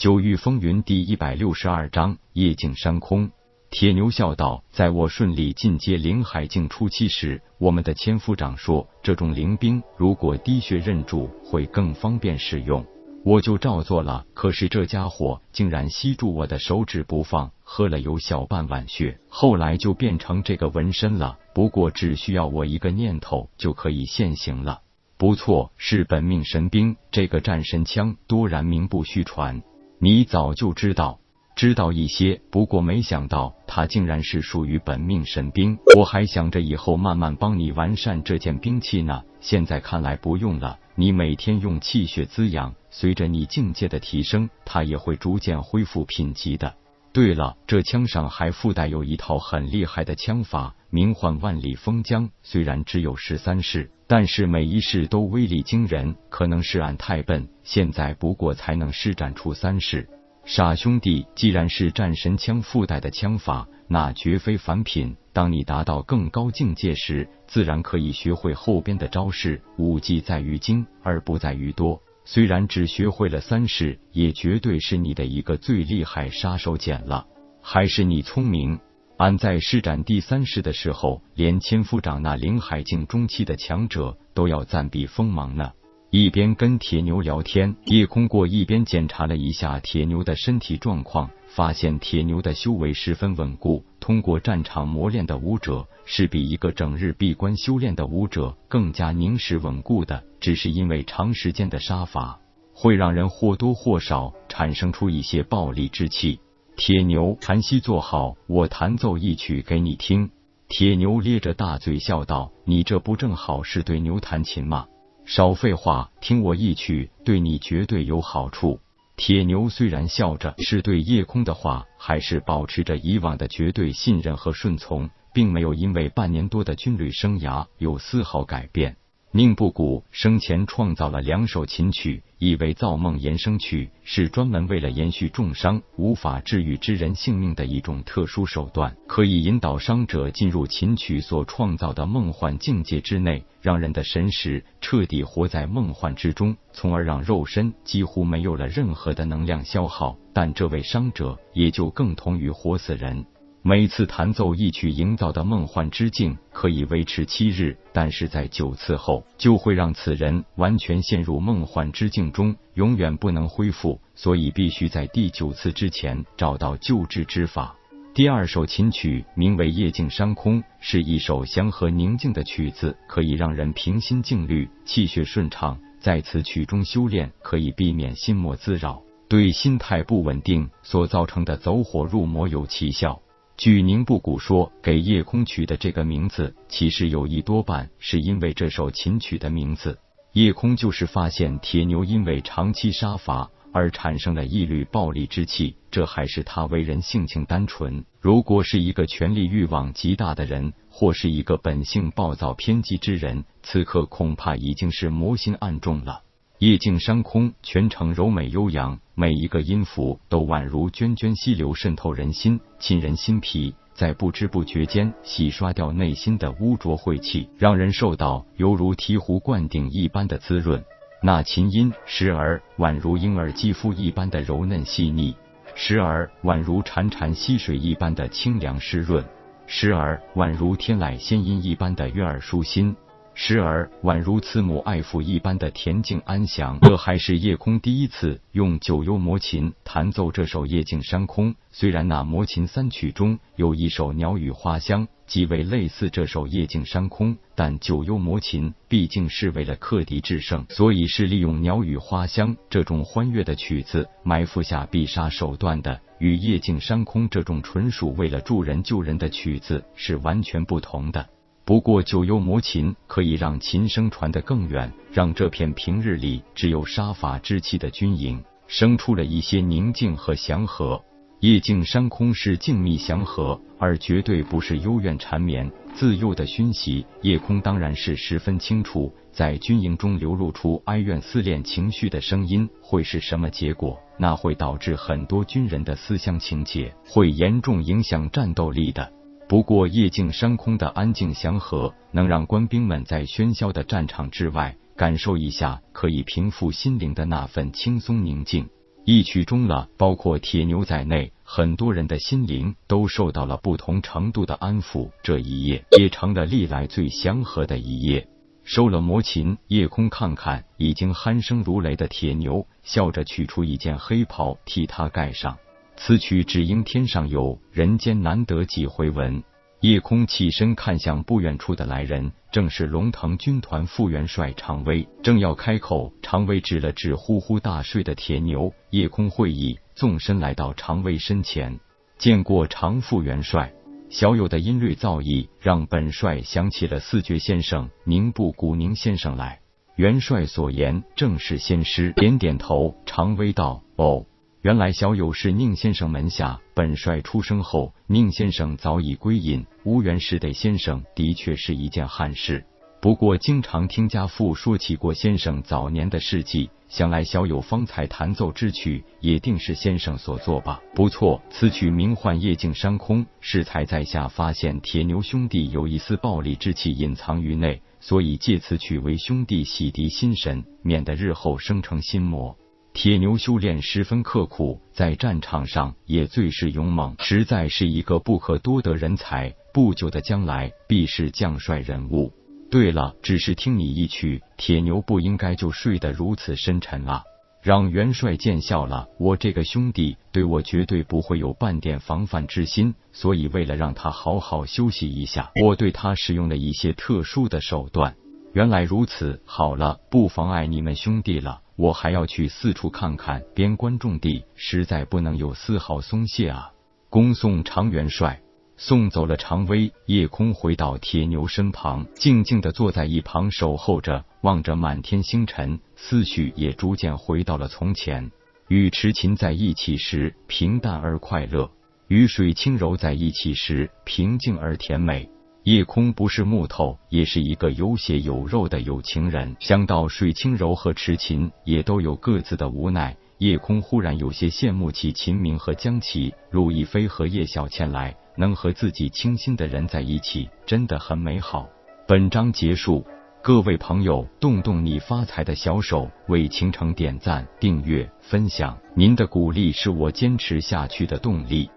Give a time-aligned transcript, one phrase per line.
[0.00, 3.30] 九域风云第一百六十二章夜境山空。
[3.68, 12.82] 铁牛笑道：“在我顺利进阶灵海境初期时，我们的千夫长说，这种灵兵如果滴血认主，会更方便使用。
[13.26, 14.24] 我就照做了。
[14.32, 21.36] 可是这家伙竟然吸住我的手指不放，喝了有小半碗血，后来就变成这个纹身了。
[21.54, 24.80] 不过只需要我一个念头，就可以现形了。
[25.18, 26.96] 不错，是本命神兵。
[27.10, 29.62] 这个战神枪多然名不虚传。”
[30.02, 31.20] 你早就知道，
[31.54, 35.76] 知道一些，不过没想到他竟然是属于本命神兵。
[35.94, 40.78] 我还想着以后慢慢帮你完善这件兵器呢，现在看来不用了。
[40.94, 46.74] 你每天用气血滋养，随着你境界的提升，它也会逐渐恢复品级的。
[47.12, 52.28] 对了，这枪上还附带有一套很厉害的枪法，名唤万里风江。
[52.42, 56.14] 虽然只有十三式，但是每一式都威力惊人。
[56.28, 60.08] 可能是俺太笨，现在不过才能施展出三式。
[60.44, 65.16] 傻兄弟，既然是战神枪附带的枪法，那绝非凡品。
[65.32, 69.60] 当你达到更高境界时，自然可以学会后边的招式。
[69.76, 72.00] 武技在于精，而不在于多。
[72.24, 77.26] 虽然只学会了三式，也绝对是你的一个最厉害杀手锏了。
[77.62, 78.80] 还是你聪明。
[79.20, 85.72] 俺在施展第三式的时候，连千夫长那灵海境中期的强者都要暂避锋芒呢。
[86.08, 91.30] 一边跟铁牛聊天，叶空过一边检查了一下铁牛的身体状况。
[91.48, 100.24] 发现铁牛的修为十分稳固，通过战场磨练的武者是比一个整日闭关修炼的武者更加凝实稳固的。
[100.40, 102.40] 只是因为长时间的杀伐，
[102.72, 106.40] 会让人或多或少产生出一些暴戾之气。
[106.82, 110.30] 铁牛，盘膝坐好，我弹奏一曲给你听。
[110.66, 114.86] 铁牛咧着大嘴笑道：“你这不正好是对牛弹琴吗？
[115.26, 118.80] 少废话，听我一曲，对你绝对有好处。”
[119.14, 128.96] 铁牛虽然笑着，是对夜空的话还是保持着以往的绝对信任和顺从，并没有因为半年多的军旅生涯有丝毫改变。
[129.32, 150.16] 宁不古生前创造了两首琴曲，一为造梦延生曲，是专门为了延续重伤无法治愈之人性命的一种特殊手段，可以引导伤者进入琴曲所创造的梦幻境界之内，让人的神识彻底活在梦幻之中，从而让肉身几乎没有了任何的能量消耗。
[150.32, 153.24] 但这位伤者也就更同于活死人。
[153.62, 164.00] 每次弹奏一曲，营造的梦幻之境可以维持七日，但是在九次后就会让此人完全陷入梦幻之境中，永远不能恢复。
[164.14, 167.76] 所以必须在第九次之前找到救治之法。
[168.14, 175.78] 第二首琴曲名为《夜静山空》，是一首祥和宁静的曲子，可以让人平心静虑，气血顺畅。
[176.00, 183.20] 在此曲中修炼，可以避免心魔滋扰，对心态不稳定所造成的走火入魔有奇效。
[183.60, 189.98] 据宁布谷说，给夜空取的这个名字，其实有一多半是因为这首琴曲的名字。
[190.32, 198.02] 夜空就是发现铁牛因为长期杀伐而产生了一缕暴戾之气，这还是他为人性情单纯。
[198.18, 206.22] 如果是一个权力欲望极大的人，或是一个本性暴躁偏激之人，此刻恐怕已经是魔心暗重了。
[206.60, 220.84] 夜静山空，全程柔美悠扬，每一个音符都宛如涓涓溪流，渗透人心，沁人心脾，在不知不觉间洗刷掉内心的污浊晦气，让人受到犹如醍醐灌顶一般的滋润。
[221.22, 225.34] 那琴音时而宛如婴儿肌肤一般的柔嫩细腻，
[225.74, 229.24] 时而宛如潺潺溪水一般的清凉湿润，
[229.66, 232.94] 时而宛如天籁仙音一般的悦耳舒心。
[233.34, 241.54] 时而宛如慈母爱父一般的恬静安详，这还是夜空第一次用九幽魔琴弹奏这首《夜静山空》。
[241.70, 261.26] 虽然那魔琴三曲中有一首《鸟语花香》极为类似这首《夜静山空》，但九幽魔琴毕竟是为了克敌制胜，所以是利用《鸟语花香》这种欢悦的曲子埋伏下必杀手段的，与《夜静山空》这种纯属为了助人救人的曲子是完全不同的。
[261.70, 271.00] 不过，九幽魔琴可以让琴声传得更远，让这片平日里只有杀伐之气的军营生出了一些宁静和祥和。
[271.38, 277.06] 夜静山空是静谧祥和，而绝对不是幽怨缠绵、自幼的熏习。
[277.22, 283.96] 夜空当然是十分清楚，在军营中流露出哀怨思恋情绪的声音会是什么结果？
[284.18, 289.12] 那会导致很多军人的思乡情结，会严重影响战斗力的。
[289.50, 298.68] 不过，夜静山空的安静祥和，能让官兵们在喧嚣的战场之外，感受一下可以平复心灵的那份轻松宁静。
[299.04, 305.10] 一曲终了，包括铁牛在内，很多人的心灵都受到了不同程度的安抚。
[305.20, 308.28] 这一夜也成了历来最祥和的一夜。
[308.62, 315.58] 收了魔琴，夜空看看已经鼾声如雷的铁牛，笑着取出一件黑袍替他盖上。
[316.02, 319.44] 此曲只应天上有，人间难得几回闻。
[319.82, 325.06] 夜空起身看向不远处的来人，正是龙腾军团副元帅常威。
[325.22, 328.72] 正要开口，常威指了指呼呼大睡的铁牛。
[328.88, 331.78] 夜空会意，纵身来到常威身前，
[332.16, 333.70] 见过常副元帅。
[334.08, 339.60] 小友的音律造诣，让本帅想起了四绝先生宁布古宁先生来。
[339.96, 342.94] 元帅所言正是先师，点点头。
[343.04, 344.24] 常威道：“哦。”
[344.62, 349.64] 原来小友是宁先生门下，本帅出生后，宁先生早已归隐。
[349.84, 352.66] 无缘识得先生，的确是一件憾事。
[353.00, 360.82] 不过经常听家父说起过先生早年的事迹，想来小友方才弹奏之曲，也定是先生所作吧。
[360.94, 372.54] 不错，此曲名唤《夜静山空》，适才在下发现铁牛兄弟有一丝暴戾之气隐藏于内，所以借此曲为兄弟洗涤心神，免得日后生成心魔。
[372.92, 379.54] 铁牛修炼十分刻苦，在战场上也最是勇猛，实在是一个不可多得人才。
[379.72, 382.32] 不久的将来，必是将帅人物。
[382.70, 387.22] 对了，只是听你一曲，铁牛不应该就睡得如此深沉啊！
[387.62, 389.06] 让元帅见笑了。
[389.18, 398.16] 我这个兄弟对我绝对不会有半点防范之心，所以为了让他好好休息一下，我对他使用了一些特殊的手段。
[398.52, 401.60] 原来如此，好了，不妨碍你们兄弟了。
[401.80, 406.72] 我还要去四处看看，边关重地，实在不能有丝毫松懈啊！
[407.08, 408.42] 恭送常元帅，
[408.76, 418.30] 送走了常威，夜空回到铁牛身旁，静静的坐在一旁守候着，望着满天星辰，思绪也逐渐回到了从前。
[418.68, 421.70] 与池琴在一起时，平淡而快乐；
[422.08, 425.30] 与水清柔在一起时，平静而甜美。
[425.64, 429.54] 夜空不是木头，也是一个有血有肉的有情人。
[429.60, 438.16] 想到水清柔和池琴也都有各自的无奈，夜空忽然有些羡慕起秦明和江琪、陆亦飞和叶小倩来。
[438.36, 441.68] 能和自己倾心的人在一起，真的很美好。
[442.08, 443.04] 本章结束，
[443.42, 451.68] 各位朋友，动动你发财的小手，为倾城点赞、订阅、分享，您的鼓励是我坚持下去的动力。